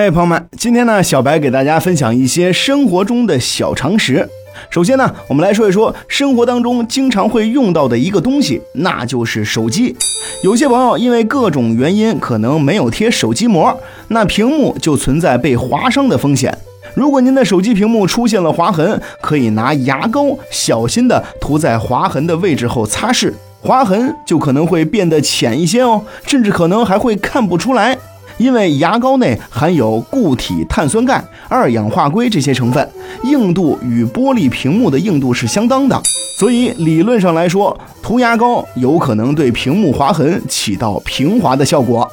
[0.00, 4.28] 嘿，朋友们，今天呢，小白给大家分享一些生活中的小常识。
[4.70, 9.96] 首先呢，我们来说一说生活当中经常会用到的一个东西，那就是手机。
[10.44, 13.76] 有些朋友因为各种原因可能没有贴手机膜，
[14.06, 16.56] 那屏幕就存在被划伤的风险。
[16.94, 27.98] 如果您的手机屏幕出现了划痕，可以拿牙膏小心的涂在划痕的位置后擦拭，划痕就可能会变得浅一些哦，甚至可能还会看不出来。
[28.38, 32.88] 因为牙膏内含有固体碳酸钙、二氧化硅这些成分，
[33.24, 36.00] 硬度与玻璃屏幕的硬度是相当的，
[36.38, 42.08] 所以理论上来说，涂牙膏有可能对屏幕划痕起到平滑的效果。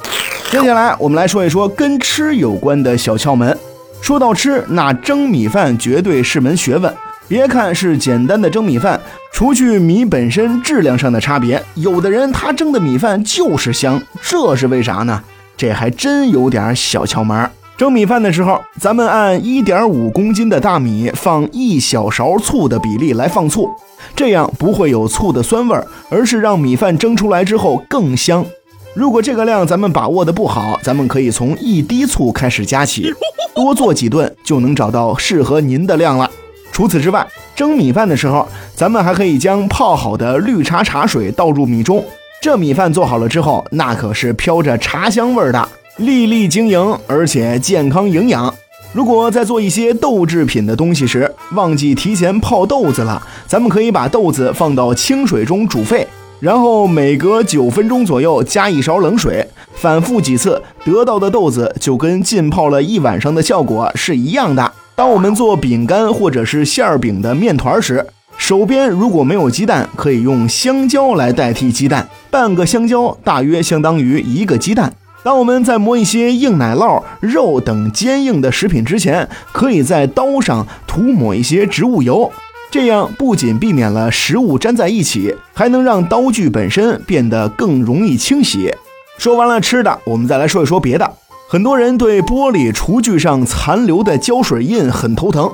[0.52, 3.58] 接下来我们来说一说跟吃有关的小窍门。
[4.02, 6.94] 说到吃，那蒸米饭绝对是门学问。
[7.28, 15.22] 别看是简单的蒸米饭，除去米本身质量上的差别，有的人他蒸的米饭就是香，这是为啥呢？
[15.58, 17.50] 这还真有点小窍门。
[17.78, 23.70] 蒸米饭的时候，咱们按一点五公斤的大米放一小勺醋的比例来放醋，
[24.16, 28.46] 这样不会有醋的酸味儿，而是让米饭蒸出来之后更香。
[28.94, 33.14] 如果这个量咱们把握的不好，咱们可以从一滴醋开始加起，
[33.54, 36.32] 多做几顿就能找到适合您的量了。
[36.72, 42.02] 除此之外，蒸米饭的时候，咱们还可以将泡好的绿茶茶水倒入米中。
[42.46, 48.54] 这米饭做好了之后，那可是飘着茶香味儿的，粒粒晶莹，而且健康营养。
[48.94, 56.08] 如果在做一些豆制品的东西时，忘记提前泡豆子了，咱们可以把豆子放到清水中煮沸，
[56.40, 64.72] 然后每隔九分钟左右加一勺冷水，反复几次，得到的豆子就跟浸泡了一晚上的效果是一样的。
[64.96, 68.06] 当我们做饼干或者是馅儿饼的面团时，
[68.38, 72.08] 手边如果没有鸡蛋，可以用香蕉来代替鸡蛋。
[72.30, 74.94] 半个香蕉大约相当于一个鸡蛋。
[75.24, 82.32] 当我们在磨一些硬奶酪、肉等坚硬的食品之前，可以在刀上涂抹一些植物油，
[82.70, 88.72] 这样不仅避免了食物粘在一起，还能让刀具本身变得更容易清洗。
[89.18, 91.12] 说完了吃的，我们再来说一说别的。
[91.48, 95.52] 很多人对玻璃厨具上残留的胶水印很头疼。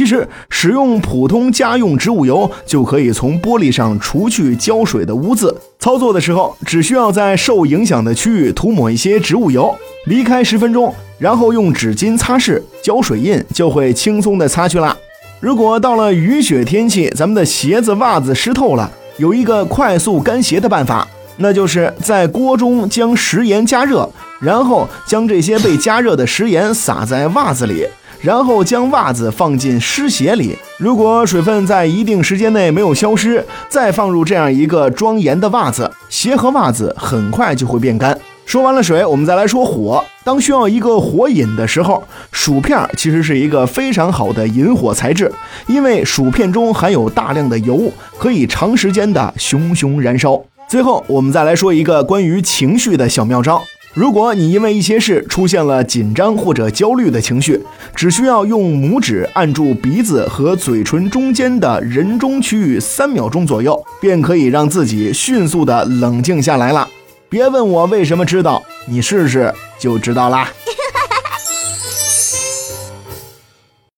[0.00, 5.54] 其实，使用普通家用植物油就可以从玻璃上除去胶水的污渍。
[5.78, 14.96] 操作的时候，只需要在受影响的区域涂抹一些植物油，离开十分钟，然后用纸巾擦拭，胶水印就会轻松的擦去了。
[15.38, 21.06] 如果到了雨雪天气，咱们的鞋子、袜子湿透了，有一个快速干鞋的办法，
[21.36, 24.10] 那就是在锅中将食盐加热，
[24.40, 27.86] 然后将这些被加热的食盐撒在袜子里。
[28.22, 38.18] 然后将袜子放进湿鞋里，如果水分在一定时间内没有消失，再放入这样一个装盐的袜子，鞋和袜子很快就会变干。
[38.44, 40.04] 说完了水，我们再来说火。
[40.24, 45.32] 当需要一个火引的时候，薯片其实是一个非常好的引火材质，
[45.68, 50.40] 因为薯片中含有大量的油，可以长时间的熊熊燃烧。
[50.68, 53.62] 最后，我们再来说一个关于情绪的小妙招。
[53.92, 57.60] 如果你因为一些事出现了紧张或者焦虑的情绪，
[57.94, 66.88] 只需要用拇指按住鼻子和嘴唇中间的人中区域三秒钟左右，便可以让自己迅速的冷静下来了。
[67.28, 70.48] 别问我为什么知道，你试试就知道啦。